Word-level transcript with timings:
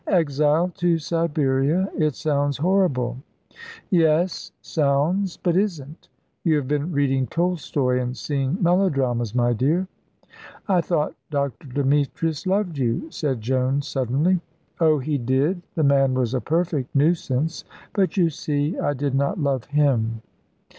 "Exile 0.07 0.71
to 0.77 0.97
Siberia! 0.97 1.87
It 1.95 2.15
sounds 2.15 2.57
horrible." 2.57 3.17
"Yes 3.91 4.51
sounds, 4.59 5.37
but 5.37 5.55
isn't. 5.55 6.09
You 6.43 6.55
have 6.55 6.67
been 6.67 6.91
reading 6.91 7.27
Tolstoy 7.27 7.99
and 8.01 8.17
seeing 8.17 8.57
melodramas, 8.59 9.35
my 9.35 9.53
dear." 9.53 9.87
"I 10.67 10.81
thought 10.81 11.13
Dr. 11.29 11.67
Demetrius 11.67 12.47
loved 12.47 12.79
you," 12.79 13.11
said 13.11 13.41
Joan, 13.41 13.83
suddenly. 13.83 14.41
"Oh, 14.79 14.97
he 14.97 15.19
did; 15.19 15.61
the 15.75 15.83
man 15.83 16.15
was 16.15 16.33
a 16.33 16.41
perfect 16.41 16.95
nuisance. 16.95 17.63
But, 17.93 18.17
you 18.17 18.31
see, 18.31 18.79
I 18.79 18.95
did 18.95 19.13
not 19.13 19.39
love 19.39 19.65
him." 19.65 20.23